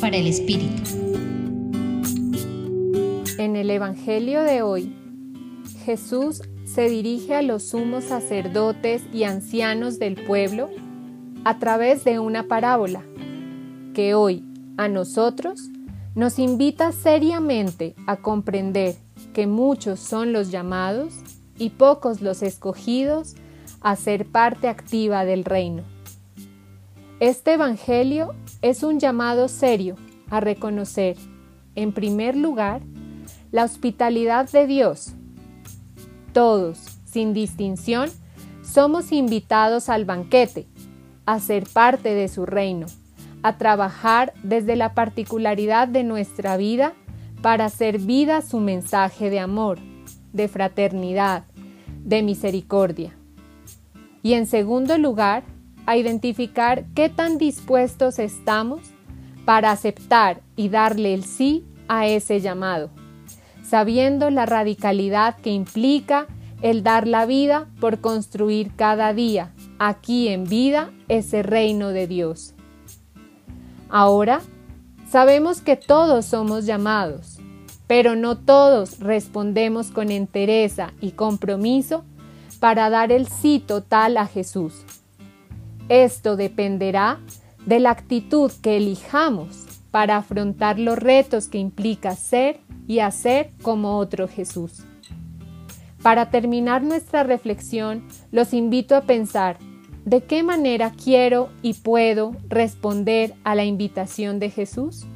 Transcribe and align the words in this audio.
Para 0.00 0.16
el 0.16 0.26
Espíritu. 0.26 0.82
En 3.38 3.54
el 3.54 3.70
Evangelio 3.70 4.42
de 4.42 4.62
hoy, 4.62 4.92
Jesús 5.84 6.42
se 6.64 6.88
dirige 6.88 7.36
a 7.36 7.42
los 7.42 7.68
sumos 7.68 8.02
sacerdotes 8.02 9.02
y 9.12 9.22
ancianos 9.22 10.00
del 10.00 10.16
pueblo 10.16 10.70
a 11.44 11.60
través 11.60 12.02
de 12.02 12.18
una 12.18 12.48
parábola 12.48 13.04
que 13.94 14.14
hoy 14.14 14.42
a 14.76 14.88
nosotros 14.88 15.70
nos 16.16 16.40
invita 16.40 16.90
seriamente 16.90 17.94
a 18.08 18.16
comprender 18.16 18.96
que 19.34 19.46
muchos 19.46 20.00
son 20.00 20.32
los 20.32 20.50
llamados 20.50 21.14
y 21.58 21.70
pocos 21.70 22.22
los 22.22 22.42
escogidos 22.42 23.36
a 23.82 23.94
ser 23.94 24.26
parte 24.26 24.66
activa 24.66 25.24
del 25.24 25.44
reino. 25.44 25.84
Este 27.20 27.52
Evangelio 27.52 28.34
es 28.64 28.82
un 28.82 28.98
llamado 28.98 29.48
serio 29.48 29.94
a 30.30 30.40
reconocer, 30.40 31.18
en 31.74 31.92
primer 31.92 32.34
lugar, 32.34 32.80
la 33.52 33.62
hospitalidad 33.62 34.50
de 34.50 34.66
Dios. 34.66 35.12
Todos, 36.32 36.78
sin 37.04 37.34
distinción, 37.34 38.08
somos 38.62 39.12
invitados 39.12 39.90
al 39.90 40.06
banquete, 40.06 40.66
a 41.26 41.40
ser 41.40 41.64
parte 41.64 42.14
de 42.14 42.26
su 42.28 42.46
reino, 42.46 42.86
a 43.42 43.58
trabajar 43.58 44.32
desde 44.42 44.76
la 44.76 44.94
particularidad 44.94 45.86
de 45.86 46.02
nuestra 46.02 46.56
vida 46.56 46.94
para 47.42 47.66
hacer 47.66 47.98
vida 47.98 48.40
su 48.40 48.60
mensaje 48.60 49.28
de 49.28 49.40
amor, 49.40 49.78
de 50.32 50.48
fraternidad, 50.48 51.44
de 52.02 52.22
misericordia. 52.22 53.14
Y 54.22 54.32
en 54.32 54.46
segundo 54.46 54.96
lugar, 54.96 55.44
a 55.86 55.96
identificar 55.96 56.84
qué 56.94 57.08
tan 57.08 57.38
dispuestos 57.38 58.18
estamos 58.18 58.80
para 59.44 59.70
aceptar 59.70 60.40
y 60.56 60.68
darle 60.68 61.14
el 61.14 61.24
sí 61.24 61.64
a 61.88 62.06
ese 62.06 62.40
llamado, 62.40 62.90
sabiendo 63.62 64.30
la 64.30 64.46
radicalidad 64.46 65.36
que 65.36 65.50
implica 65.50 66.26
el 66.62 66.82
dar 66.82 67.06
la 67.06 67.26
vida 67.26 67.66
por 67.78 68.00
construir 68.00 68.72
cada 68.74 69.12
día, 69.12 69.52
aquí 69.78 70.28
en 70.28 70.44
vida, 70.44 70.90
ese 71.08 71.42
reino 71.42 71.88
de 71.88 72.06
Dios. 72.06 72.54
Ahora, 73.90 74.40
sabemos 75.10 75.60
que 75.60 75.76
todos 75.76 76.24
somos 76.24 76.64
llamados, 76.64 77.38
pero 77.86 78.16
no 78.16 78.38
todos 78.38 78.98
respondemos 78.98 79.90
con 79.90 80.10
entereza 80.10 80.94
y 81.00 81.10
compromiso 81.10 82.02
para 82.60 82.88
dar 82.88 83.12
el 83.12 83.28
sí 83.28 83.62
total 83.64 84.16
a 84.16 84.26
Jesús. 84.26 84.84
Esto 85.88 86.36
dependerá 86.36 87.20
de 87.66 87.80
la 87.80 87.90
actitud 87.90 88.50
que 88.62 88.76
elijamos 88.76 89.66
para 89.90 90.16
afrontar 90.16 90.78
los 90.78 90.98
retos 90.98 91.48
que 91.48 91.58
implica 91.58 92.16
ser 92.16 92.60
y 92.86 92.98
hacer 92.98 93.50
como 93.62 93.98
otro 93.98 94.28
Jesús. 94.28 94.84
Para 96.02 96.30
terminar 96.30 96.82
nuestra 96.82 97.22
reflexión, 97.22 98.06
los 98.30 98.52
invito 98.52 98.96
a 98.96 99.02
pensar 99.02 99.58
de 100.04 100.22
qué 100.22 100.42
manera 100.42 100.92
quiero 100.92 101.48
y 101.62 101.74
puedo 101.74 102.36
responder 102.48 103.34
a 103.44 103.54
la 103.54 103.64
invitación 103.64 104.38
de 104.38 104.50
Jesús. 104.50 105.06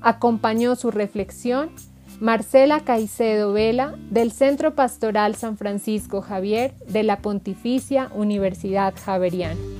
Acompañó 0.00 0.74
su 0.76 0.90
reflexión 0.90 1.70
Marcela 2.20 2.80
Caicedo 2.80 3.52
Vela 3.52 3.94
del 4.10 4.32
Centro 4.32 4.74
Pastoral 4.74 5.36
San 5.36 5.56
Francisco 5.56 6.20
Javier 6.20 6.74
de 6.88 7.02
la 7.02 7.18
Pontificia 7.22 8.10
Universidad 8.14 8.94
Javeriana. 8.96 9.79